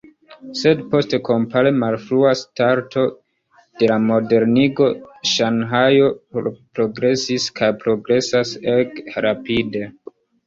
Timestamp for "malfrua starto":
1.81-3.03